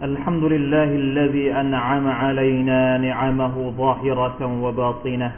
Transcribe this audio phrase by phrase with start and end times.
[0.00, 5.32] الحمد لله الذي أنعم علينا نعمه ظاهرة وباطنة.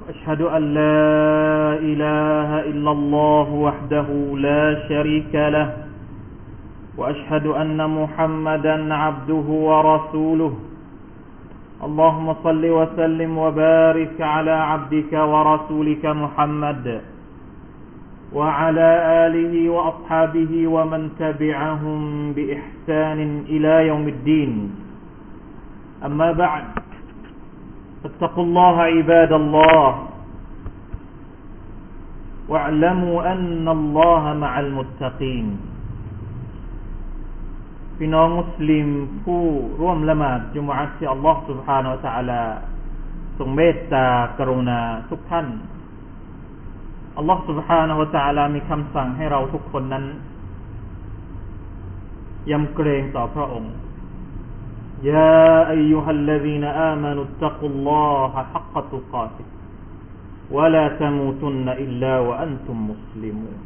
[0.00, 5.68] وأشهد أن لا إله إلا الله وحده لا شريك له.
[6.96, 10.52] وأشهد أن محمدا عبده ورسوله.
[11.84, 17.00] اللهم صل وسلم وبارك على عبدك ورسولك محمد.
[18.33, 18.89] وعلى
[19.25, 21.99] آله وأصحابه ومن تبعهم
[22.35, 23.19] بإحسان
[23.53, 24.51] إلى يوم الدين
[26.05, 26.63] أما بعد
[28.03, 30.07] فاتقوا الله عباد الله
[32.49, 35.47] واعلموا أن الله مع المتقين
[38.01, 38.87] พี่น้องมุสลิม
[39.23, 39.43] ผู้
[39.81, 42.41] ร่วมละหมาดจุมอัตที่อัลลอฮ์ سبحانه และ تعالى
[43.37, 44.05] ทรงเมตตา
[44.37, 45.47] กรุณาทุกท่าน
[47.17, 50.05] อัลลอฮ์ سبحانه และ تعالى มีคำสั่งให้เราทุกคนนั้น
[52.51, 53.73] ยำเกรงต่อพระองค์
[55.11, 59.47] يا أيها الذين آمنوا اتقوا الله حق تقاته
[60.55, 63.59] ولا تموتن إلا وأنتم مسلمون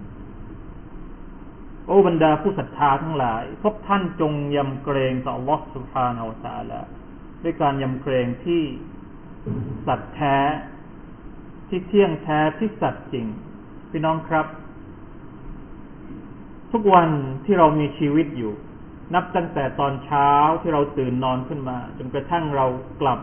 [1.88, 6.82] โอ้บรรดาผู้ศรัทธาทั้งหลาย พวกท่านจงยำเกรงต่อ Allah سبحانه และ تعالى
[7.44, 8.62] ด้วยการยำเกรงที่
[9.88, 10.38] สัตย์แท้
[11.69, 13.27] ที่เที่ยงแท้ที่สัตย์จริง
[13.91, 14.47] พี่น้องครับ
[16.73, 17.09] ทุกวัน
[17.45, 18.53] ที่เรามีชีวิตอยู่
[19.15, 22.67] นับตั้งแต่ตอนเช้าที่เราตื่นนอนขึ้นมาจนกระทั่งเรา
[23.01, 23.21] กลับ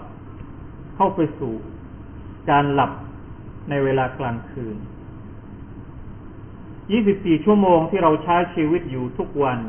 [0.96, 1.54] เข้าไปสู่
[2.50, 2.92] การหลับ
[3.70, 4.78] ในเวลากลางคืน
[6.92, 9.60] 24 ชั่วโมงที่เราใช้ชีวิตอยู่ทุกวัน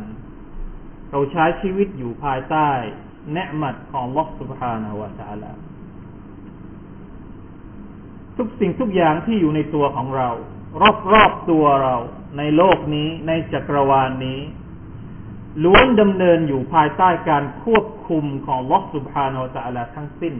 [1.12, 2.68] เราใช้ชีวิตอยู่ภายใต้
[3.32, 5.52] เนืมัดของลอสุภานาวะตาลา
[8.36, 10.28] ทุกสิ่งทุกอย่างที่อยู่ในตัวของเรา
[11.12, 11.96] รอบๆตัวเรา
[12.38, 14.40] ในโลกนี้ในจักรวาลนนี้
[15.64, 20.34] ล้วนดำเนินอยู่ภายใต้การควบคุมของลอสุภานาวะตาลาทั้งสิ้น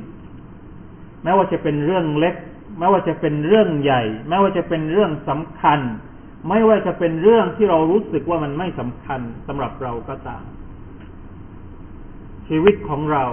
[1.22, 2.34] แม้ว่าจะเป็นเรื่องเล็ก
[2.78, 5.80] แม้ว่าจะเป็นเรื่องใหญ่ แม้ว่าจะเป็นเรื่องสำคัญ
[6.48, 10.44] ไม่ว่าจะเป็นเรื่องที่เรารู้สึกว่ามันไม่สำคัญสำหรับเราก็ตาม
[12.48, 13.24] ชีวิตของเรา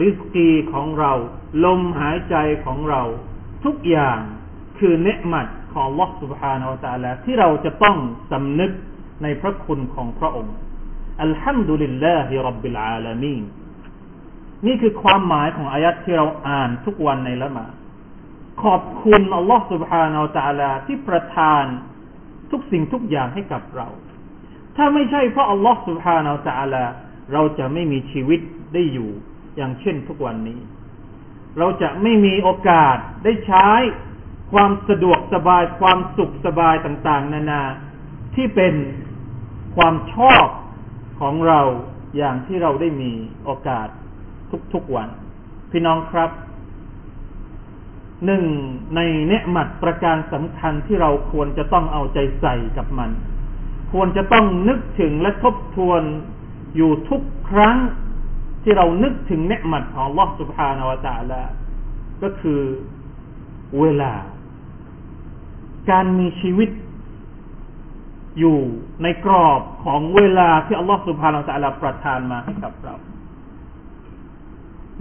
[0.00, 1.12] ริสกีของเรา
[1.64, 3.02] ลมหายใจของเรา
[3.65, 4.19] ทุกอย่าง
[4.79, 7.97] คือเนืมัดของลอสุบฮานาอัลตะลาที่เราจะต้อง
[8.31, 8.71] สำนึก
[9.23, 10.55] ในพระคุณของพระองค์
[11.21, 13.43] อัลฮัมดุลิลลาฮิรับบิลอาลามีน
[14.65, 17.73] นี่คือความหมายของอายัดที่เราอ่านทุกวันในละหมาด
[18.63, 21.63] ขอบคุณอัลลอฮฺ سبحانه และ تعالى ที่ประทาน
[22.51, 23.87] ทุกสิ่งทุกอย่างให้กับเรา
[24.75, 26.83] ถ้าไม่ใช่เพราะอัลลอฮฺสุบฮานาอัลตะลา
[27.33, 28.39] เราจะไม่มีชีวิต
[28.73, 29.09] ได้อยู่
[29.57, 30.59] อย่างเช่นทุกวันนี้
[31.58, 33.68] เราจะไม่มีโอกาสได้ใช้
[34.52, 37.62] ความสะดวกสบายความสุขสบายต่างๆ นานา
[38.34, 38.74] ที่เป็น
[39.76, 40.46] ความชอบ
[41.20, 41.60] ของเรา
[42.16, 43.12] อย่างที่เราได้มี
[43.44, 43.88] โอกาส
[44.72, 45.08] ทุกๆวัน
[45.70, 46.30] พี่น้องครับ
[48.26, 48.44] หนึ่ง
[48.94, 53.10] ในเนืหมัดประการสำคัญที่เราควรจะต้องเอาใจใส่กับมัน
[53.92, 56.02] ควรจะต้องนึกถึงและทบทวน
[56.76, 57.76] อยู่ทุกครั้ง
[58.63, 61.41] ที่เรานึกถึงเนืหมัดของลอสุภานาวตาละ
[62.23, 62.61] ก็คือ
[63.79, 64.13] เวลา
[65.91, 66.69] การมีชีวิต
[68.39, 68.59] อยู่
[69.03, 72.95] ในกรอบของเวลาที่อัลลอฮฺสุบฮานาอัลลอฮฺประทานมาให้กับเรา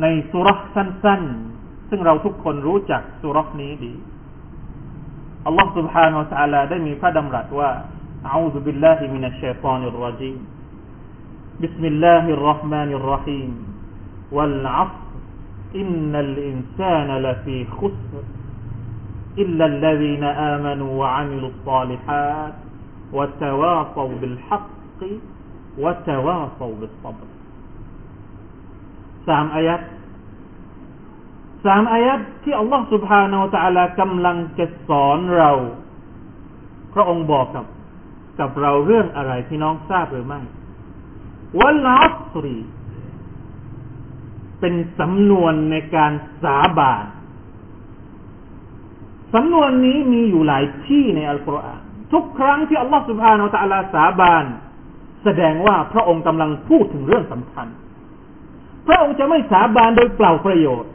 [0.00, 1.22] ในสุรษสั้น
[1.56, 3.94] ๆซึ่งเราทุกคนรู้จักสุรษนี้ดี
[5.46, 7.70] อัลลอฮฺ سبحانه และ تعالى ได้มีพระดำรัสว่า
[8.30, 10.38] أعوذ بالله من الشيطان الرجيم
[11.62, 13.50] بسم الله الرحمن الرحيم
[14.32, 15.10] والعصر
[15.74, 18.24] إن الإنسان لفي خسر
[19.38, 22.54] إلا الذين آمنوا وعملوا الصالحات
[23.12, 25.00] وتواصوا بالحق
[25.78, 27.28] وتواصوا بالصبر
[29.28, 29.80] สามอายัด
[31.64, 35.50] สามอายัดที่อัลลอฮฺสุบฮานาอัลตะลากำลังจะสอนเรา
[36.94, 37.66] พระองค์บอกกับ
[38.40, 40.40] กับเราเรื่องอะไรพี่น้องทราบหรือไม่
[41.57, 42.59] วัลอัสรี
[44.59, 46.11] เป็นสำนวนในการ
[46.43, 47.05] สาบาน
[49.33, 51.81] สำนวนนี้มีอยู่หลายที่ในอัลกุรอาน
[52.13, 54.45] ทุกครั้งที่อัลลอฮฺสุบฮานาอัลตะลาสาบาน
[55.23, 57.67] แสดงว่าพระองค์กำลังพูดถึงเรื่องสำคัญ
[58.87, 60.91] พระองค์จะไม่สาบานโดยเปล่าประโยชน์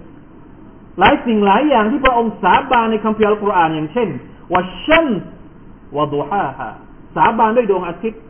[0.98, 4.08] หลายสิ่งหลายอย่างที่พระองค์สาบานในคัมภีร์อัลกุรอานอย่างเช่น
[4.52, 5.06] วัชชัน
[5.96, 6.68] วะดุฮาฮา
[7.16, 8.20] สาบานด้วยดวงอาทิตย์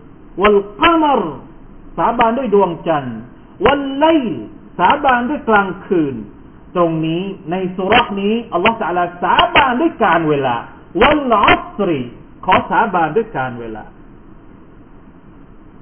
[0.40, 1.20] วัลกามร
[1.96, 3.18] สาบานด้วยดวงจันทร์
[3.66, 4.06] วันไล
[4.78, 6.14] สาบานด้วยกลางคืน
[6.76, 10.56] ตรงนี้ในสุรษนี้อัลลอฮฺสัลาสาบานด้วยการเวลา
[11.02, 12.00] วันอัสรี
[12.44, 13.84] ขอสาบานด้วยการเวลา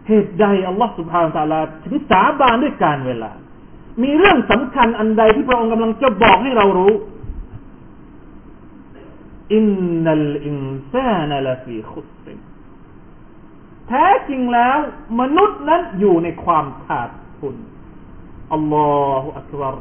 [0.08, 3.30] เหตุใดอัลลอฮฺสุบฮานตะลาถึงสาบานด้วยการเวลา
[4.02, 6.92] มีเรื่องสำคัญอันใดที่พระองค์กำลังจะบอกให้เรารู้
[9.54, 9.64] อิน
[10.04, 10.56] นัลอิน
[10.92, 14.78] ซานลฟีขุสแท้จริงแล้ว
[15.20, 17.56] มนุษย์นั้นอยู่ในความขาดทุน
[18.52, 18.90] อัลลอ
[19.22, 19.76] ฮฺอักบาร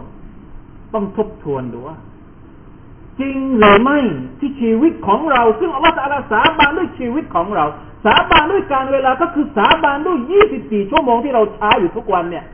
[0.93, 1.97] ต้องทบทวนดูว่า
[3.19, 3.99] จริงหรือไม่
[4.39, 7.65] ที่ชีวิตของเรา ซึ่งอัลลอฮฺตะลาสาบานด้วยชีวิตของเรา
[8.05, 12.45] สาบานด้วยการเวลาก็คือสาบานด้วยยี่สิบสี่ชั่วโมงที่เราใช้อยู่ทุกวันเนี่ย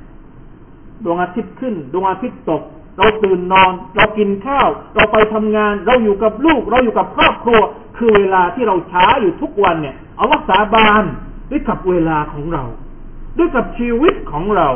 [1.04, 2.64] ดวงอาทิตย์ขึ้นดวงอาทิตย์ตก
[2.98, 7.60] เราตื่นนอน เรากินข้าว เราไปทำงาน เราอยู่กับลูก เราอยู่กับครอบครัว
[7.98, 11.04] คือเวลาที่เราใช้อยู่ทุกวันเนี่ยอัลลอฮฺสาบาน
[11.50, 12.64] ด้วยกับเวลาของเรา
[13.38, 14.70] ด้วยกับชีวิตของเรา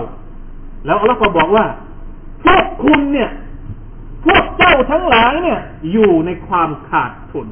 [0.86, 1.66] แล้วอัลลอฮฺก็บอกว่า
[2.44, 3.30] พวกคุณเนี่ย
[4.26, 5.60] พวกเจ้าทั้งหลายเนี่ย
[5.92, 7.48] อยู่ในความขาดทุน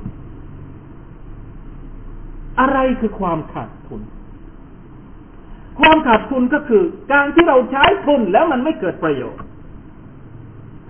[2.59, 4.01] อะไรคือความขาดทุน
[5.79, 6.83] ความขาดทุนก็คือ
[7.13, 9.41] การที่เราใช้ทุนแล้วมันไม่เกิดประโยชน์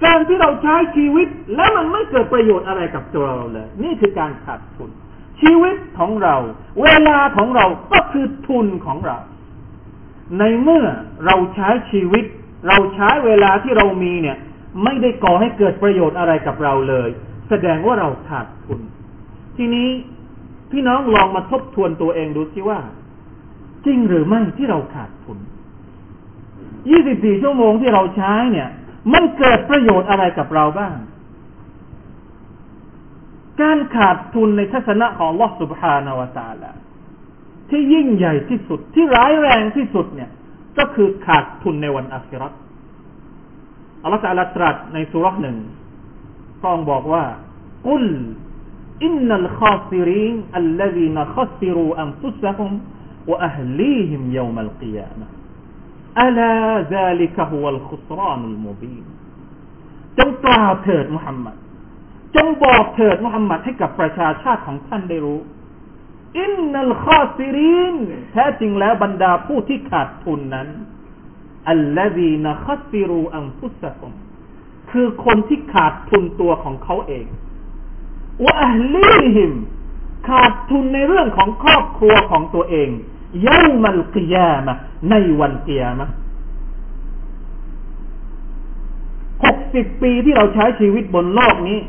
[0.06, 4.90] การที่เราใช้ชีวิตแล้วมันไม่เกิดประโยชน์อะไรกับตัวเราเลย นี่คือการขาดทุน
[5.41, 6.36] ชีวิตของเรา
[6.83, 9.18] เวลาของเราก็คือทุนของเรา
[10.39, 10.86] ในเมื่อ
[11.25, 12.25] เราใช้ชีวิต
[12.68, 14.38] เราใช้เวลาที่เรามีเนี่ย
[14.83, 17.09] ไม่ได้ก่อให้เกิดประโยชน์อะไรกับเราเลย
[17.50, 18.80] แสดงว่าเราขาดทุน
[19.57, 19.89] ทีนี้
[20.71, 22.80] พี่น้องลองมาทบทวนตัวเองดูสิว่า
[23.86, 25.38] จริงหรือไม่ที่เราขาดทุน
[26.59, 28.69] 24 ชั่วโมงที่เราใช้เนี่ย
[29.13, 30.95] มันเกิดประโยชน์อะไรกับเราบ้าง
[33.62, 36.72] การขาดทุนในทัศนะของลอสุบฮานาวตาละ
[37.70, 40.30] ที่ยิ่งใหญ่ที่สุดที่ร้ายแรงที่สุดเนี่ย
[40.78, 42.54] ก็คือขาดทุนในวันอาคิรัต
[44.04, 45.58] อัลลอฮฺตรัสตรัสในสุรษหนึ่ง
[46.60, 47.24] พระองค์บอกว่า
[47.88, 48.06] กุล
[49.04, 52.72] อินนัลคาซิรินอัลลซีนขัซิรูอันฟุสฮุม
[53.30, 55.28] วะอัฮลีฮิมยามัลกิยามะ
[56.22, 56.54] อัลา
[56.94, 59.06] ซาลิกะฮุวัลขุสรานุลมุบีน
[60.18, 61.56] จงกล่าวเถิดมุฮัมมัด
[62.36, 65.40] จงบอกเถิดมุฮัมมัดให้กับประชาชาติของท่านได้รู้
[66.40, 67.96] อินนัลคาซิริน
[68.31, 70.68] แท้จริงแล้วบรรดาผู้ที่ขาดทุนนั้น
[71.70, 74.12] อัลลฮีนคัซิรูอัมฟุสกุม
[74.92, 77.26] คือคนที่ขาดทุนตัวของเขาเอง
[78.46, 79.52] วะอัลลีฮิม
[80.30, 82.90] ขาดทุนในเรื่องของครอบครัวของตัวเอง
[83.44, 84.74] เยามัลกิยามะ
[85.10, 86.08] ในวันเกียมะ
[89.44, 91.80] หกสิบปีที่เราใช้ชีวิตบนโลกนี้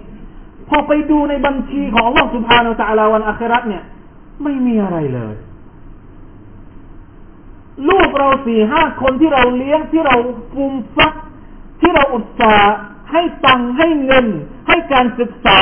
[0.71, 3.85] พอไปดูในบัญชีของลอสุบฮานาลลอฮวันอัคราตเนี่ย
[4.43, 5.35] ไม่มีอะไรเลย
[7.89, 10.17] ลูกเราสี่ห้าคนที่เราเลี้ยงที่เรา
[10.53, 11.13] ฟูมฟัก
[11.81, 12.75] ที่เราอุตส่าห์
[13.13, 14.27] ให้ตังให้เงิน
[14.69, 15.59] ให้การศึกษา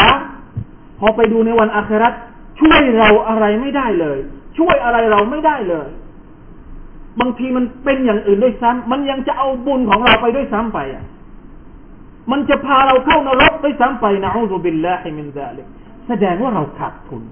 [0.98, 2.12] พอไปดูในวันอัคราต
[2.60, 4.18] ช่วยเราอะไรไม่ได้เลย
[4.58, 5.88] ช่วยอะไรเราไม่ได้เลย
[7.20, 11.04] บางทีมันเป็นอย่างอื่นด้วยซ้ำมันยังจะเอาบุญของเราไปด้วยซ้ำไปอะ
[12.30, 15.66] มันจะพาเราเข้านรกไปซ้ำไปنعوذ بالله من ذلك
[16.08, 17.22] แสดงว่าเราขาดทุน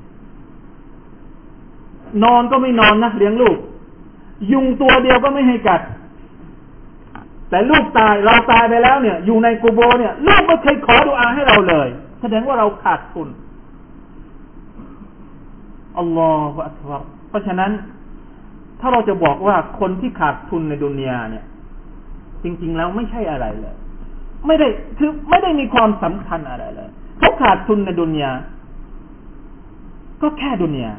[2.25, 3.59] นอนก็ไม่นอนนะเลี้ยงลูก
[4.53, 5.81] ยุงตัวเดียวก็ไม่ให้กัด
[7.51, 11.89] แต่ลูกตายเราตายไปแล้วเนี่ย อยู่ในกูโบเนี่ยลูกไม่เคยขอดุอาให้เราเลย
[12.21, 13.29] แสดงว่าเราขาดทุน
[15.99, 17.71] อัลลอฮฺอัลลอฮฺเพราะฉะนั้น
[18.81, 21.45] ถ้าเราจะบอกว่าคนที่ขาดทุนในดุนยาเนี่ย
[22.43, 23.77] จริง ๆ แล้วไม่ใช่อะไรเลย
[24.47, 28.33] ไม่ได้คือไม่ได้มีความสำคัญอะไรเลยเขาขาดทุนในดุนยา
[30.23, 30.93] ก็แค่ดุนยา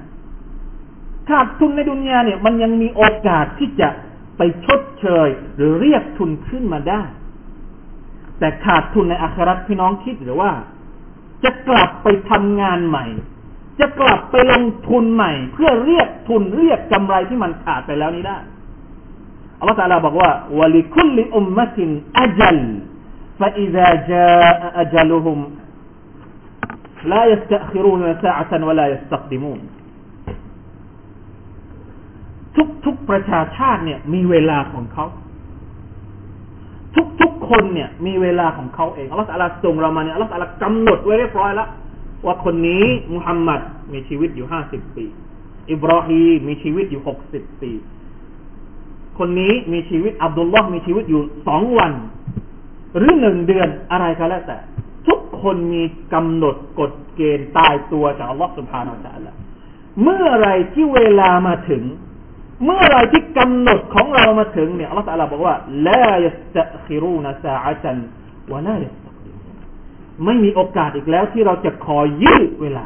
[1.30, 3.90] ขาดทุนในดุนยาเนี่ย มันยังมีโอกาสที่จะ
[4.38, 7.04] ไปชดเชย หรือเรียกทุนขึ้นมาได้
[8.40, 10.52] แต่ขาดทุนในอาคราตพี่น้องคิดหรือว่า
[11.44, 13.06] จะกลับไปทำงานใหม่
[13.80, 18.38] จะกลับไปลงทุนใหม่ เพื่อเรียกทุนเรียกกำไรที่มันขาดไปแล้วนี้ได้
[19.60, 21.90] อัลลอฮฺตาลาบอกว่าวะลิคุลลิอุมมะติน
[22.20, 22.60] อัจัล
[23.41, 25.39] فإذا جاء أجلهم
[27.05, 29.61] لا يستأخرون ساعة ولا يستقدمون
[32.57, 35.07] ทุกทุกประชาชาติเนี่ย มีเวลาของเขา
[36.97, 41.69] ทุกทุกคนเนี่ย มีเวลาของเขาเองอัลลอฮฺอัลส่งเรามาเนี่ยอัลลอฮฺอัลกำหนดไว้เรียบร้อยแล้ว
[42.27, 42.85] ว่าคนนี้
[43.15, 43.61] มุฮัมมัด
[43.93, 45.05] มีชีวิตอยู่ห้าสิบปี
[45.71, 47.71] อิบราฮีมีชีวิตอยู่หกสิบปี
[49.19, 51.93] คนนี้มีชีวิตอับดุลลอฮ์มีชีวิตอยู่สองวัน
[52.96, 54.58] หรือหนึ่งเดือนอะไรก็แล้วแต่
[55.08, 59.38] ทุกคนมีกำหนดกฎเกณฑ์ตายตัวจากอัลลอฮฺสุบฮานาอัลลอฮฺ
[60.04, 61.84] เมื่อไรที่เวลามาถึง
[62.66, 65.56] เมื่อไรที่กำหนดของเรามาถึงเนี่ยอัลลอฮฺบอกว่า
[65.88, 67.98] ละยัสตะคิรูนซาอัจัน
[68.52, 68.96] วะลายัส
[70.26, 72.86] ไม่มีโอกาสอีกแล้วที่เราจะคอยยืดเวลา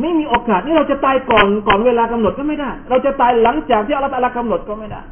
[0.00, 5.02] ไม่มีโอกาสนี่เราจะตายก่อนก่อนเวลากำหนดก็ไม่ได้ เราจะตายหลังจากที่อัลลอฮฺกำหนดก็ไม่ได้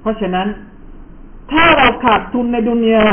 [0.00, 0.46] เพราะฉะนั้น
[1.52, 3.06] ถ้าเราขาดทุนในดุนยา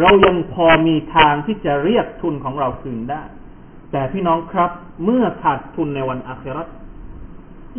[0.00, 3.22] เรายังพอมีทางที่จะเรียกทุนของเราคืนได้
[3.92, 4.70] แต่พี่น้องครับ
[5.04, 6.68] เมื่อขาดทุนในวันอาคราต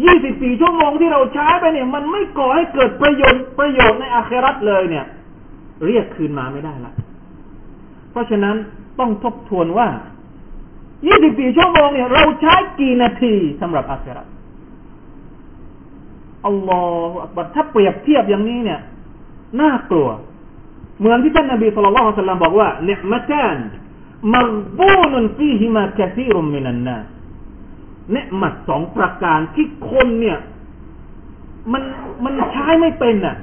[0.04, 5.06] ยี่สิบสี่ชั่วโมงที่เราใช้ไปเนี่ย มันไม่ก่อให้เกิดประโยชน์ประโยชน์ในอาคราตเลยเนี่ย
[5.86, 6.94] เรียกคืนมาไม่ได้ละ
[8.12, 8.56] เพราะฉะนั้น
[9.00, 9.88] ต้องทบทวนว่า
[11.08, 14.28] ยี่สิบสี่ชั่วโมงเนี่ยเราใช้กี่นาทีสำหรับอาคราต
[16.46, 18.82] อัลลอฮฺถ้าเปรียบเทียบอย่างนี้เนี่ย
[19.62, 20.10] น่ากลัว
[21.00, 23.58] เหมือนที่ท่านนบีสุลต่านสัลลัมบอกว่าเนมตาน
[24.34, 24.48] มร
[24.80, 26.98] บูนุนฟีฮิมาคาซีรุมมินันนา
[28.12, 30.38] เนมัดสองประการที่คนเนี่ย
[31.72, 31.84] มัน
[32.24, 33.36] มันใช้ไม่เป็นอะ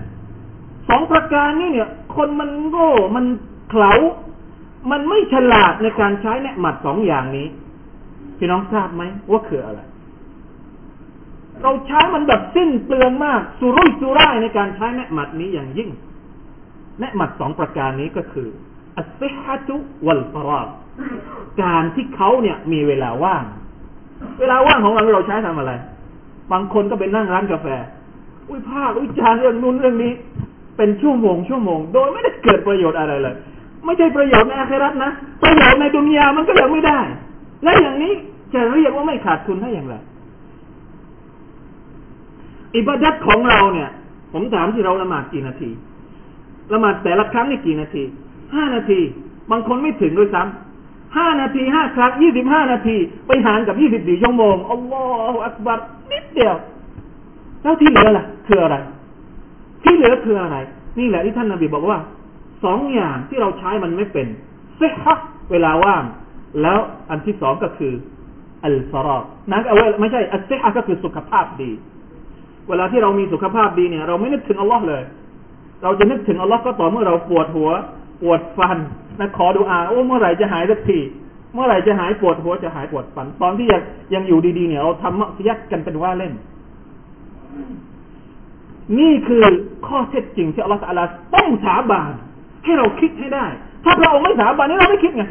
[0.89, 3.25] สองประการนี้เนี่ย คนมันโง่มัน
[3.71, 3.93] เขลา
[4.91, 7.47] มันไม่ฉลาดในการใช้เนมัดสองอย่างนี้
[8.39, 9.81] พี่น้องทราบไหมว่าคืออะไร
[11.63, 15.91] เราใช้มันแบบสิ้นเปลืองมาก สุรุ่ยสุร่ายในการใช้เนมัดนี้อย่างยิ่ง
[16.99, 18.49] เนมัดสองประการนี้ก็คือ
[18.97, 19.77] อัสซิฮัตุ
[20.07, 20.69] วัลฟาราก
[21.63, 23.45] การที่เขาเนี่ยมีเวลาว่าง
[24.41, 25.73] เวลาว่างของเราเราใช้ทำอะไร
[26.53, 27.67] บางคนก็ไปนั่งร้านกาแฟ
[28.49, 30.13] อุ้ยภาควิจารณ์เรื่องนู้นเรื่องนี้
[30.77, 33.35] เป็นชั่วโมงชั่วโมง โดยไม่ได้เกิดประโยชน์อะไรเลย
[33.85, 35.11] ไม่ใช่ประโยชน์ในอาคราตนะ
[35.43, 37.01] ประโยชน์ในดุนยามันก็ยังไม่ได้
[37.65, 38.13] และอย่างนี้
[38.55, 39.95] จะเรียกว่าไม่ขาดทุนได้อย่างไร
[42.77, 43.91] อิบาดัตของเราเนี่ย
[44.33, 45.71] ผมถามที่เราละหมาดกี่นาที
[46.73, 48.03] ละหมาดแต่ละครั้งนี่กี่นาที
[48.55, 49.01] ห้านาที
[49.51, 55.79] บางคนไม่ถึงด้วยซ้ำห้านาทีห้าครั้งยี่สิบห้านาที ไปหารกับยี่สิบสี่ชั่วโมงอัลลอฮฺอักบัร
[56.13, 56.55] นิดเดียว
[57.63, 58.77] แล้วที่เหลือล่ะ คืออะไร
[59.85, 60.57] ที่เหลือคืออะไร
[60.99, 61.99] นี่แหละที่ท่านนบีบอกว่า
[62.65, 64.27] สองอย่างที่เราใช้มันไม่เป็น
[64.77, 65.19] เซฮะ
[65.51, 66.03] เวลาว่าง
[66.63, 66.79] แล้ว
[67.11, 67.93] อันที่สองก็คือ
[68.65, 71.71] อัลฟารอกนั่นเอาไว้ไม่ใช่อัลเซฮะก็คือสุขภาพดี
[72.69, 75.03] เวลาที่เรามีสุขภาพดีเนี่ย เราไม่นึกถึงอัลลอฮ์เลย
[75.83, 77.71] เราจะนึกถึงอัลลอฮ์ก็ต่อเมื่อเราปวดหัว
[78.23, 78.79] ปวดฟัน
[79.19, 80.99] นะขอดูอาโอ้เมื่อไหร่จะหายสักที
[81.55, 83.81] เมื่อไหร่จะหายปวดหัวจะหายปวดฟัน ตอนที่ยัง
[84.15, 86.33] ยังอยู่ดีๆเนี่ยเราทำมักยักกันเป็นว่าเล่น
[88.99, 89.43] นี่คือ
[89.87, 90.81] ข้อเท็จจริงที่อัลลอฮฺ
[91.35, 92.13] ต้องสาบาน
[92.65, 93.47] ให้เราคิดให้ได้
[93.85, 95.25] ถ้าพระองค์ไม่สาบานนี่เราไม่คิดไง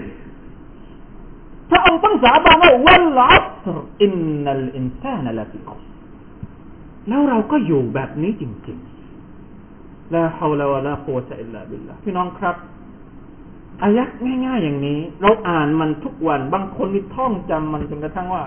[1.72, 3.44] พระองค์ต้องสาบานว่าวันลัส
[4.04, 4.12] อิน
[4.44, 5.70] นัลอินซานละฟิค
[7.12, 12.56] แล้วเราก็อยู่แบบนี้จริงๆลาฮาวลาวะลาโควะอิลลาบิลลาพี่น้องครับ
[13.84, 14.10] อายัก
[14.46, 18.44] ง่ายๆอย่างนี้ เราอ่านมันทุกวันบางคนมีท่องจำมันจนกระทั่งว่า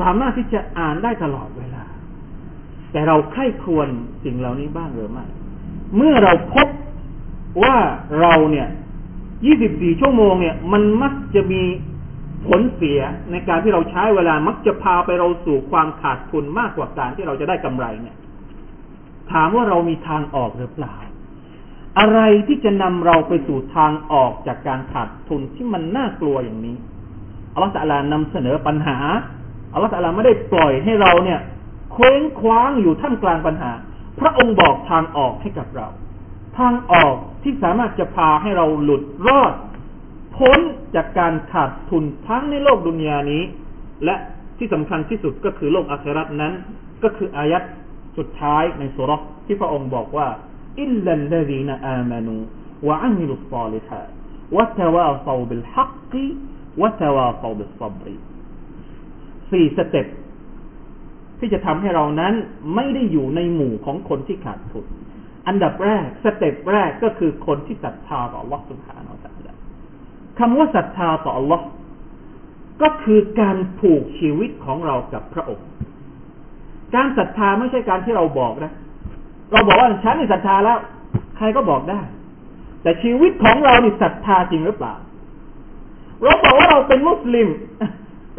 [0.00, 1.84] สามารถที่จะอ่านได้ตลอดเวลา
[2.92, 3.88] แต่เราใคร่ควร
[4.24, 5.24] สิ่งเหล่านี้บ้างหรือไม่
[5.96, 6.68] เมื่อเราพบ
[7.62, 7.76] ว่า
[8.20, 8.68] เราเนี่ย
[9.34, 11.62] 24 ชั่วโมงเนี่ย มันมักจะมี
[12.46, 13.00] ผลเสีย
[13.30, 18.16] ในการที่เราใช้เวลามักจะพาไปเราสู่ความขาดทุนมากกว่าการที่เราจะได้กำไรเนี่ย
[19.32, 20.94] ถามว่าเรามีทางออกหรือเปล่า
[21.98, 26.76] อะไรที่จะนำเราไปสู่ทางออกจากการขาดทุนที่มันน่ากลัวอย่างนี้
[27.52, 28.98] อัลลอฮฺตะลานำเสนอปัญหา
[29.72, 31.40] อัลลอฮฺตะลาไม่ได้ปล่อยให้เราเนี่ย
[31.92, 33.72] เคว้งคว้างอยู่ท่ามกลางปัญหา
[34.20, 35.88] พระองค์บอกทางออกให้กับเรา
[36.58, 39.52] ทางออกที่สามารถจะพาให้เราหลุดรอด
[40.36, 40.58] พ้น
[40.94, 43.42] จากการขาดทุนทั้งในโลกดุนยานี้
[44.04, 44.16] และ
[44.58, 46.52] ที่สำคัญที่สุดก็คือโลกอาคราตนั้น
[47.02, 47.62] ก็คืออายัด
[48.18, 50.28] สุดท้ายในสุรษที่พระองค์บอกว่า
[50.80, 52.36] อิลลัลลซีนอามานู
[52.88, 54.00] วะอามิลุสซาลิฮะ
[54.56, 56.26] วะตะวาซาบิลฮักกี
[56.80, 58.16] وتواصوا بالصبر
[59.50, 60.06] สี่ step
[61.38, 62.34] ที่จะทำให้เรานั้น
[62.74, 64.86] ไม่ได้อยู่ในหมู่ของคนที่ขาดทุน
[65.48, 69.08] อันดับแรก step แรกก็คือคนที่ศรัทธาต่อวัตถุฐาน
[70.38, 71.60] คำว่าศรัทธาต่อ อัลลอฮ์
[72.82, 75.66] ก็คือการผูกชีวิตของเรากับพระองค์
[76.94, 78.72] การศรัทธาไม่ใช่การที่เราบอกนะ
[79.52, 80.78] เราบอกว่าฉันนี่ศรัทธาแล้ว
[81.36, 82.00] ใครก็บอกได้
[82.82, 84.94] แต่ชีวิตของเรานี่ศรัทธาจริงหรือเปล่า
[86.22, 87.48] เราบอกว่าเราเป็นมุสลิม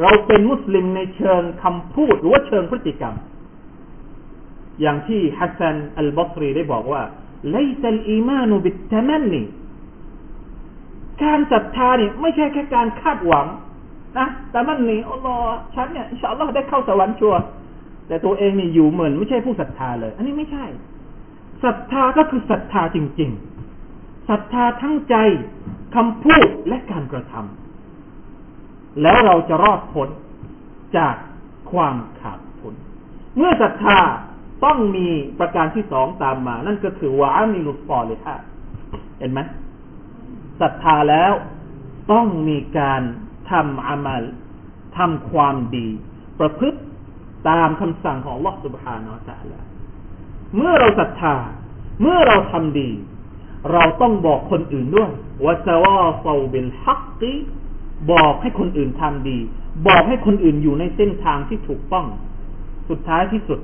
[0.01, 3.15] เราเป็นมุสลิมในเชิงคำพูดหรือว่าเชิงพฤติกรรม
[4.81, 7.01] อย่างที่ฮัสซันอัลบอสรีได้บอกว่า
[7.51, 9.43] ليس الإيمان بالتمني
[11.23, 13.47] การศรัทธาเนี่ยไม่ใช่แค่การคาดหวัง
[14.19, 17.35] นะتمنيอัลลอฮ์ฉันเนี่ยإن شاء اللهได้เข้าสวรรค์ sure
[18.07, 20.65] แต่ตัวเองนี่อยู่เหมือนไม่ใช่ผู้ศรัทธาเลย อันนี้ไม่ใช่
[21.63, 23.31] ศรัทธาก็คือศรัทธาจริง
[23.79, 25.15] ๆศรัทธาทั้งใจ
[25.95, 30.09] คำพูดและการกระทำแล้วเราจะรอดพ้น
[30.97, 31.15] จาก
[31.71, 32.73] ความขาดทุน
[33.37, 33.99] เมื่อศรัทธา
[34.65, 35.07] ต้องมี
[35.39, 38.35] ประการที่สองตามมา นั่นก็คือวามิลุสปอเลยค่ะ
[39.19, 39.39] เห็นไหม
[40.61, 41.33] ศรัทธาแล้ว
[42.11, 43.01] ต้องมีการ
[43.51, 44.23] ทำอามัล
[44.97, 45.87] ทำความดี
[46.39, 46.79] ประพฤติ
[47.49, 49.61] ตามคำสั่งของลอตุบ Subhanahu Wa
[50.55, 51.35] เมื่อเราศรัทธา
[52.01, 52.89] เมื่อเราทำดี
[53.71, 55.09] เราต้องบอกคนอื่นด้วย
[55.43, 57.33] ว่าจะว่าเซาเบนฮักกี
[58.11, 59.37] บอกให้คนอื่นทำดี
[59.87, 62.07] บอกให้คนอื่นอยู่ในเส้นทางที่ถูกต้อง
[62.89, 63.59] สุดท้ายที่สุด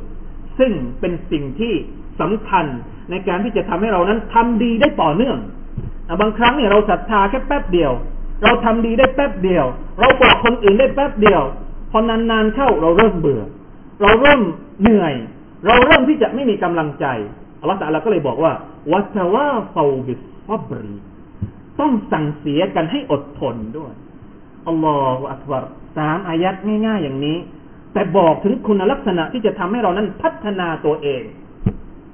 [0.60, 1.74] ซึ่งเป็นสิ่งที่
[2.22, 2.66] สำคัญ
[3.12, 5.38] ในการที่จะทำให้เรานั้นทำดีได้ต่อเนื่อง
[6.22, 7.92] บางครั้งเนี่ยเราศรัทธาแค่แป๊บเดียว
[8.44, 9.66] เราทำดีได้แป๊บเดียว
[10.00, 11.42] เราบอกคนอื่นได้แป๊บเดียว
[11.92, 13.42] พอนานๆเข้าเราเริ่มเบื่อ
[14.02, 14.42] เราเริ่ม
[14.82, 15.14] เหนื่อย
[15.68, 17.06] เราเริ่มที่จะไม่มีกำลังใจ
[17.60, 18.54] อัลลอฮฺตะลาก็เลยบอกว่า
[18.92, 20.96] วัตว่าฟาบิสซับรี
[21.80, 23.94] ต้องสั่งเสียกันให้อดทนด้วย
[24.68, 25.64] อัลลอฮฺอักบาร
[25.98, 26.56] สามอายัด
[26.86, 27.38] ง่ายๆอย่างนี้
[27.94, 31.24] แต่บอกถึงคุณลักษณะที่จะทำให้เรานั้นพัฒนาตัวเอง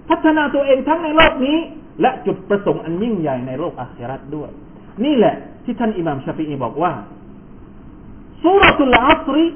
[0.10, 1.58] พัฒนาตัวเองทั้งในโลกนี้
[2.00, 4.50] และจุดประสงค์อันยิ่งใหญ่ในโลกอาคราตด้วย
[5.04, 6.92] นี่แหละที่ท่านอิหม่ามชาฟีอีบอกว่า
[8.42, 9.47] สุรตุลอัสรี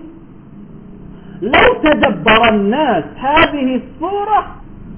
[1.55, 4.41] لو تدبر الناس هذه الصورة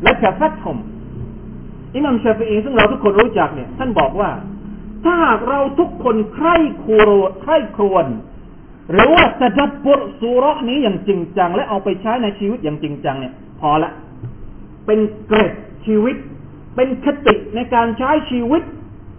[0.07, 0.77] لكفتهم
[1.97, 4.31] อิหม่ามชาฟีอีซึ่งเราทุกคนรู้จักเนี่ยท่านบอกว่า
[5.05, 8.07] ถ้าหากเราทุกคนใคร่ครวญใคร่ครวญ
[8.93, 13.91] หรือว่าจะดับบทสุรนี้อย่างจริงจัง และเอาไปใช้ในชีวิตอย่างจริงจังเนี่ย พอละ
[14.87, 15.53] เป็นเกร็ด
[15.87, 16.17] ชีวิต
[16.77, 18.63] เป็นคติในการใช้ชีวิต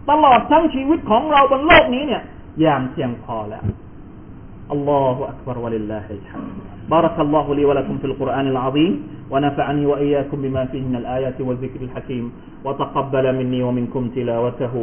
[0.09, 2.23] ตลอดทั้งชีวิตของเราบนโลกนี้เนี่ย
[2.61, 3.63] อย่างเพียงพอแล้ว
[4.71, 6.45] อัลลอฮฺอักบารวะลิลลาฮิลฮัม
[6.95, 8.93] بارك الله لي ولكم في القرآن العظيم
[9.31, 12.25] ونفعني وإياكم بما فيه من الآيات والذكر الحكيم
[12.65, 14.75] وتقبل مني ومنكم تلاوته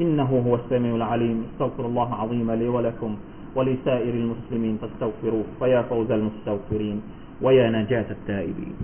[0.00, 3.10] إنه هو السميع العليم استغفر الله العظيم لي ولكم
[3.56, 6.96] ولسائر المسلمين فاستغفروه فيا فوز المستغفرين
[7.42, 8.74] ويا نجاة التائبين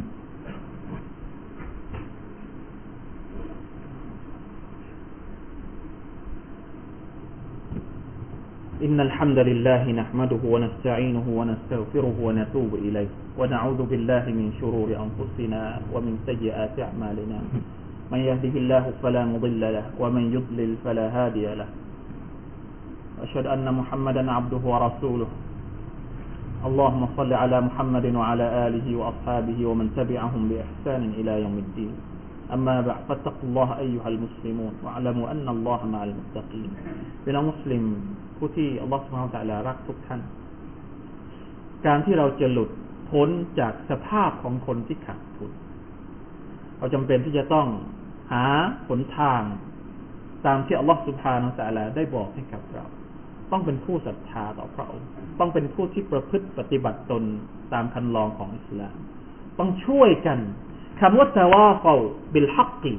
[8.77, 15.61] إن الحمد لله نحمده ونستعينه ونستغفره ونتوب إليه ونعوذ بالله من شرور أنفسنا
[15.93, 17.39] ومن سيئات أعمالنا.
[18.13, 21.69] من يهده الله فلا مضل له ومن يضلل فلا هادي له.
[23.25, 25.29] أشهد أن محمدا عبده ورسوله.
[26.69, 31.93] اللهم صل على محمد وعلى آله وأصحابه ومن تبعهم بإحسان إلى يوم الدين.
[32.54, 36.70] أما بعد فاتقوا الله أيها المسلمون واعلموا أن الله مع المتقين
[37.24, 37.84] بنا مسلم
[38.38, 40.20] ผู้ที่อัลลอฮฺสุบฮานตะลารักทุกท่าน
[41.86, 42.70] การที่เราจะหลุด
[43.10, 43.28] พ้น
[43.60, 45.52] จากสภาพของคนที่ขาดทุน
[46.78, 47.68] เราจำเป็นที่จะต้อง
[48.32, 48.44] หา
[48.88, 49.42] ผลทาง
[50.46, 52.84] ตามที่อัลลอฮฺสุบฮานาตะลาได้บอกให้กับเรา
[53.52, 55.08] ต้องเป็นผู้ศรัทธาต่อพระองค์
[55.40, 57.22] ต้องเป็นผู้ที่ประพฤติปฏิบัติตน
[57.72, 58.96] ตามคันลองของอิสลาม
[59.58, 60.38] ต้องช่วยกัน
[60.99, 61.93] คำว่าตะวาเฟา
[62.33, 62.93] บิลฮักกี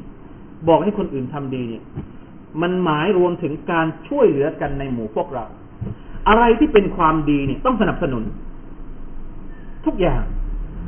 [0.69, 1.83] บอกให้คนอื่นทำดีเนี่ย
[2.63, 5.45] มันหมายรวมถึงการช่วยเหลือกันในหมู่พวกเรา
[6.29, 8.23] อะไรที่เป็นความดีเนี่ยต้องสนับสนุน
[9.87, 10.23] ทุกอย่าง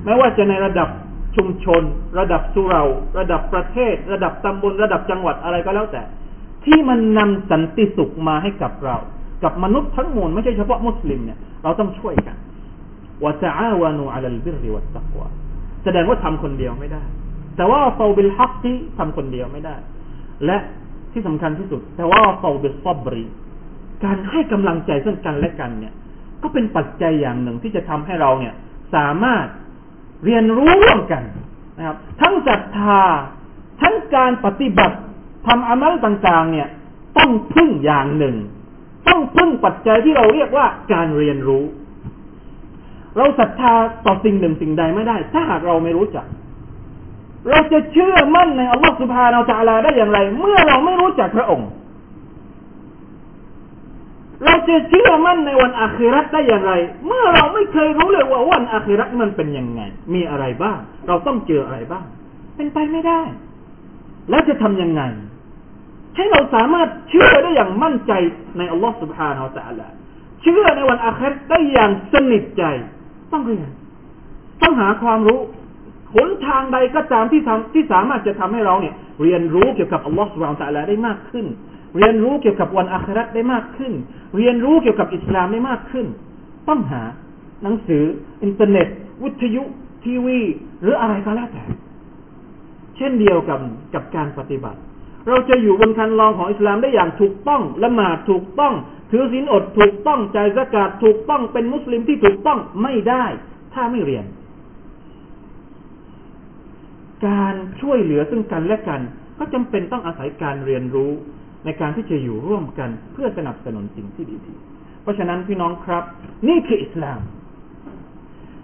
[0.05, 0.88] ไม่ว่าจะในระดับ
[1.37, 1.83] ชุมชน
[2.18, 2.83] ระดับสุเรา
[3.18, 6.03] ระดับประเทศ ระดับตำบล ระดับจังหวัดอะไรก็แล้วแต่
[6.64, 8.96] ที่มันนำสันติสุขมาให้กับเรา
[9.44, 12.37] กับมนุษย์ทั้งมวลไม่ใช่เฉพาะมุสลิมเนี่ยเราต้องช่วยกัน
[13.24, 15.28] وتعاونوا على البر والتقوى
[15.84, 17.02] แสดงว่าทำคนเดียวไม่ได้
[17.56, 19.76] تواصوا بالحقที่ทำคนเดียวไม่ได้
[20.46, 20.58] และ
[21.12, 23.24] ที่สำคัญที่สุด تواصوا بالصبر
[24.04, 25.94] การให้กำลังใจซึ่งกันและกันเนี่ย
[26.42, 28.54] ก็เป็นปัจจัยอย่างหนึ่งที่จะทำให้เราเนี่ย
[28.94, 29.46] สามารถ
[30.24, 31.22] เรียนรู้ร่วมกัน
[31.78, 33.00] นะครับ ทั้งศรัทธา
[33.82, 34.96] ทั้งการปฏิบัติ
[35.46, 36.68] ทำอามัลต่างๆ เนี่ย
[37.18, 38.36] ต้องพึ่งอย่างหนึ่ง
[39.08, 41.64] ต้องพึ่งปัจจัยที่เราเรียกว่าการเรียนรู้
[43.16, 43.75] เราศรัทธา
[44.07, 46.27] ต่อสิ่งหนึ่งสิ่งใดไม่ได้ ถ้าหากเราไม่รู้จัก
[47.51, 51.68] เราจะเชื่อมั่นในอัลลอฮฺสุบฮานาอัลลอฮได้อย่างไร เมื่อเราไม่รู้จักพระองค์
[54.44, 56.73] เราจะเชื่อมั่นในวันอาคิรัตได้อย่างไร
[57.07, 59.81] เมื่อเราไม่เคยรู้เลยว่าวันอาคิรัตมันเป็นยังไง
[60.14, 62.05] มีอะไรบ้าง เราต้องเจออะไรบ้าง
[62.57, 63.23] เป็นไปไม่ได้
[64.31, 65.03] แล้วจะทำยังไง
[66.16, 68.12] ให้เราสามารถเชื่อได้อย่างมั่นใจ
[68.59, 69.90] ในอัลลอฮฺสุบฮานาอัลลอฮ
[70.42, 72.64] เชื่อในวันอาคิรัตได้อย่างสนิทใจ
[73.32, 73.68] ต้องเรียน
[74.62, 75.40] ต้องหาความรู้
[76.14, 81.46] หนทางใดก็ตามที่ทำที่สามารถจะทำให้เราเนี่ย เรียนรู้เกี่ยวกับอัลลอฮฺสุบานตะลาได้มากขึ้น
[81.96, 83.92] เรียนรู้เกี่ยวกับวันอาคราได้มากขึ้น
[84.36, 86.06] เรียนรู้เกี่ยวกับอิสลามได้มากขึ้น
[86.68, 87.02] ต้องหา
[87.62, 88.04] หนังสือ
[88.42, 88.88] อินเทอร์เน็ต
[89.24, 89.62] วิทยุ
[90.04, 90.38] ทีวี
[90.82, 91.64] หรืออะไรก็แล้วแต่
[92.96, 93.58] เช่นเดียวกับ
[93.94, 94.80] กับการปฏิบัติ
[95.28, 98.74] เราจะอยู่บนคันลองของอิสลามได้อย่างถูกต้องละหมาดถูกต้อง
[99.11, 103.24] ถือศีลอดถูกต้องใจสะยกาดถูกต้องเป็นมุสลิมที่ถูกต้องไม่ได้
[103.74, 104.24] ถ้าไม่เรียน
[107.26, 109.00] การช่วยเหลือซึ่งกันและกัน
[109.38, 111.11] ก็จำเป็นต้องอาศัยการเรียนรู้
[111.64, 116.04] ในการที่จะอยู่ร่วมกันเพื่อสนับสนุนสิ่งที่ดีๆ เพราะฉะนั้นพี่น้องครับ
[116.48, 117.20] นี่คืออิสลาม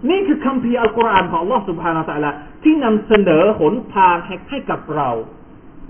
[0.09, 4.15] นี่คือคำพีอัลกุรอานของอัลลอฮฺสุบฮานาอัลลอฮฺที่นำเสนอหนทาง
[4.49, 5.09] ให้กับเรา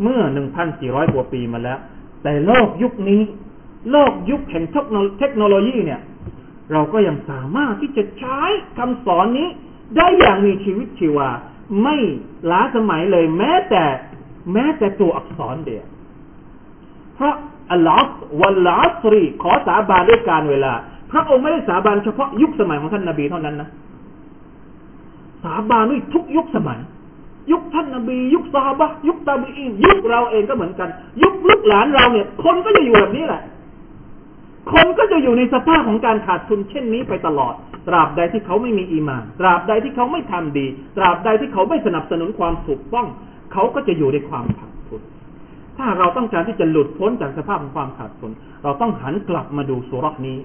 [0.01, 0.21] เมื่อ
[0.67, 1.79] 1,400 กว่าปีมาแล้ว
[2.23, 3.21] แต่โลกยุคนี้
[3.91, 4.65] โลกยุคแห่ง
[5.19, 6.01] เทคโนโลยีเนี่ย
[6.71, 8.39] เราก็ยังสามารถที่จะใช้
[8.77, 9.47] คำสอนนี้
[9.95, 11.29] ได้อย่างมีชีวิตชีวา
[11.83, 11.95] ไม่
[12.51, 13.83] ล้าสมัยเลย แม้แต่
[14.53, 15.85] แม้แต่ตัวอักษรเดียว
[17.15, 17.33] เพราะ
[17.71, 20.73] อัลลอฮ์วัลลอสรีขอสาบานด้วยการเวลา
[21.11, 23.69] พระองค์ไม่ได้สาบานเฉพาะยุคสมัยของท่านนาบีเท่านั้นนะ
[25.43, 26.79] สาบานด้วยทุกยุคสมัย
[27.51, 30.89] ยุคท่านนบี ยุคซาบะยุคตาบีอินยุคเราเองก็เหมือนกัน
[31.23, 33.41] ยุคลูกหลานเราเนี่ย คนก็จะอยู่แบบนี้แหละ
[34.71, 37.53] คนก็จะอยู่ในสภาพของการขาดทุนเช่นนี้ไปตลอด
[37.87, 43.07] ตราบใดที่เขาไม่มีอีมาน ตราบใดที่เขาไม่ทำดี ตราบใดที่เขาไม่สนับสนุนความถูกต้อง
[43.53, 45.01] เขาก็จะอยู่ในความขาดทุน
[45.77, 48.31] ถ้าเราต้องการที่จะหลุดพ้นจากสภาพของความขาดทุน
[48.63, 50.37] เราต้องหันกลับมาดูสุรษนี้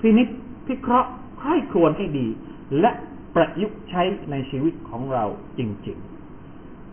[0.00, 0.28] พินิจ
[0.66, 1.10] พิเคราะห์
[1.44, 2.26] ให้ควรให้ดี
[2.80, 2.90] และ
[3.34, 5.24] ประยุกต์ใช้ในชีวิตของเรา
[5.58, 6.11] จริง ๆ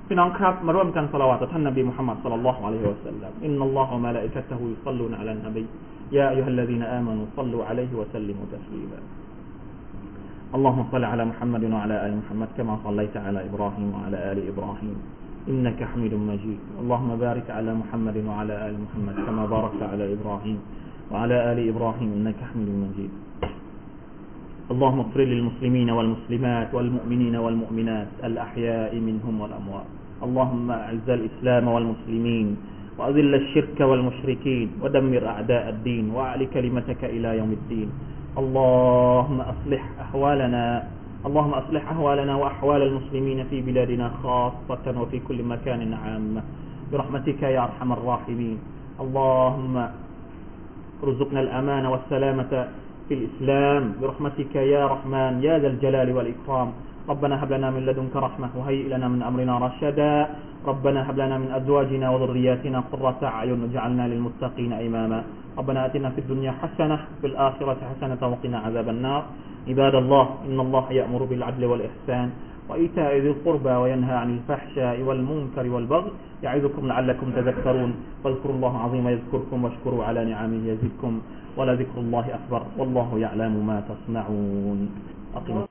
[0.09, 5.65] พี่น้องครับ มาร่วมกันสละวาตท่านนบีมุฮัมมัดสัลลัลลอฮุอะลัยฮิวะสัลลัมอินนัลลอฮฺวะมะลาอิกะตะฮุยุศ็อลลูนอะลันนบี
[6.17, 9.01] ยาอัยยูฮัลลซีนอามานูศ็อลลูอะลัยฮิวะสัลลิมูตัสลีมา
[10.57, 14.97] اللهم صل على محمد وعلى ال محمد كما صليت على ابراهيم وعلى ال ابراهيم
[15.51, 20.59] انك حميد مجيد اللهم بارك على محمد وعلى ال محمد كما باركت على ابراهيم
[21.11, 23.13] وعلى ال ابراهيم انك حميد مجيد
[24.73, 32.48] اللهم اغفر للمسلمين والمسلمات والمؤمنين والمؤمنات الأحياء منهم والأموات اللهم أعز الإسلام والمسلمين
[33.00, 37.90] وأذل الشرك والمشركين ودمر أعداء الدين وأعل كلمتك إلى يوم الدين.
[38.38, 40.64] اللهم أصلح أحوالنا
[41.20, 46.42] اللهم أصلح أحوالنا وأحوال المسلمين في بلادنا خاصة وفي كل مكان عامة
[46.92, 48.58] برحمتك يا أرحم الراحمين.
[49.00, 49.76] اللهم
[51.04, 52.52] ارزقنا الأمان والسلامة
[53.08, 53.84] في الإسلام.
[54.02, 56.70] برحمتك يا رحمن يا ذا الجلال والإكرام.
[57.10, 60.14] ربنا هب لنا من لدنك رحمة وهيئ لنا من أمرنا رشدا.
[60.62, 65.20] ربنا هب لنا من أزواجنا وذرياتنا قرة أعين واجعلنا للمتقين إماما.
[65.58, 69.24] ربنا آتنا في الدنيا حسنة في الآخرة حسنة وقنا عذاب النار.
[69.68, 72.30] عباد الله إن الله يأمر بالعدل والإحسان
[72.70, 76.12] وإيتاء ذي القربى وينهى عن الفحشاء والمنكر والبغي
[76.44, 77.92] يعظكم لعلكم تذكرون.
[78.24, 81.14] فاذكروا الله عظيم يذكركم واشكروا على نعمه يزدكم.
[81.58, 84.80] ولذكر الله أكبر والله يعلم ما تصنعون.
[85.36, 85.66] أقم